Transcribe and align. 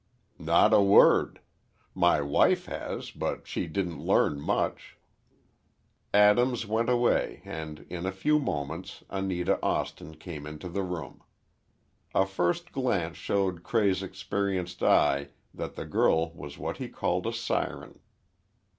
"Not 0.39 0.73
a 0.73 0.81
word. 0.81 1.41
My 1.93 2.21
wife 2.21 2.65
has, 2.65 3.11
but 3.11 3.47
she 3.47 3.67
didn't 3.67 4.03
learn 4.03 4.41
much." 4.41 4.97
Adams 6.11 6.65
went 6.65 6.89
away, 6.89 7.43
and 7.45 7.85
in 7.87 8.07
a 8.07 8.11
few 8.11 8.39
moments 8.39 9.03
Anita 9.11 9.59
Austin 9.61 10.15
came 10.15 10.47
into 10.47 10.69
the 10.69 10.81
room. 10.81 11.21
A 12.15 12.25
first 12.25 12.71
glance 12.71 13.17
showed 13.17 13.61
Cray's 13.61 14.01
experienced 14.01 14.81
eye 14.81 15.27
that 15.53 15.75
the 15.75 15.85
girl 15.85 16.31
was 16.31 16.57
what 16.57 16.77
he 16.77 16.89
called 16.89 17.27
a 17.27 17.31
siren. 17.31 17.99